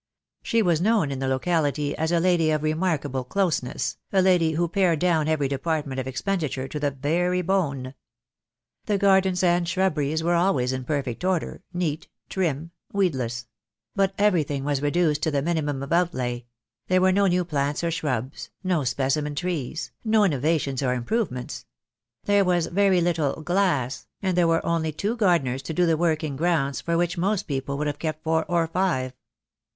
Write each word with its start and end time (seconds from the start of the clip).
She 0.41 0.63
was 0.63 0.81
known 0.81 1.11
in 1.11 1.19
the 1.19 1.27
locality 1.27 1.95
as 1.95 2.11
a 2.11 2.19
lady 2.19 2.49
of 2.49 2.63
remarkable 2.63 3.23
"closeness,"' 3.23 3.97
a 4.11 4.19
lady 4.19 4.53
who 4.53 4.67
pared 4.67 4.97
down 4.97 5.27
every 5.27 5.47
department 5.47 5.99
of 5.99 6.07
expenditure 6.07 6.67
to 6.69 6.79
the 6.79 6.89
very 6.89 7.43
bone. 7.43 7.93
The 8.85 8.97
gardens 8.97 9.43
and 9.43 9.69
shrubberies 9.69 10.23
were 10.23 10.33
always 10.33 10.73
in 10.73 10.85
perfect 10.85 11.23
order, 11.23 11.61
neat, 11.71 12.07
trim, 12.29 12.71
weedless; 12.91 13.45
but 13.95 14.15
everything 14.17 14.63
was 14.63 14.81
reduced 14.81 15.21
to 15.21 15.29
the 15.29 15.43
minimum 15.43 15.83
of 15.83 15.93
outlay; 15.93 16.45
there 16.87 16.99
were 16.99 17.11
no 17.11 17.27
new 17.27 17.45
plants 17.45 17.83
or 17.83 17.91
shrubs, 17.91 18.49
no 18.63 18.83
specimen 18.83 19.35
trees, 19.35 19.91
no 20.03 20.23
innovations 20.23 20.81
or 20.81 20.95
improvements; 20.95 21.67
there 22.23 22.43
was 22.43 22.65
very 22.65 23.01
little 23.01 23.43
"glass," 23.43 24.07
and 24.19 24.35
there 24.35 24.47
were 24.47 24.65
only 24.65 24.91
two 24.91 25.15
gar 25.15 25.37
deners 25.37 25.61
to 25.61 25.75
do 25.75 25.85
the 25.85 25.95
work 25.95 26.23
in 26.23 26.35
grounds 26.35 26.81
for 26.81 26.97
which 26.97 27.19
most 27.19 27.43
people 27.43 27.77
would 27.77 27.85
have 27.85 27.99
kept 27.99 28.23
four 28.23 28.45
or 28.45 28.65
five. 28.65 29.13